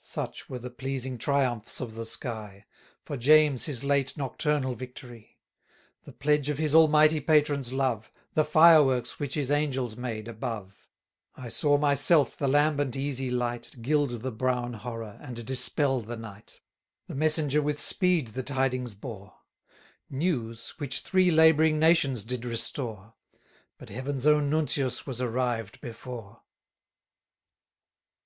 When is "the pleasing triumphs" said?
0.58-1.78